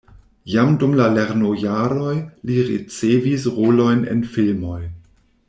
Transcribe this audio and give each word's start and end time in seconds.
Jam 0.51 0.71
dum 0.83 0.95
la 0.99 1.09
lernojaroj 1.17 2.15
li 2.51 2.57
ricevis 2.71 3.47
rolojn 3.59 4.03
en 4.17 4.27
filmoj. 4.35 4.81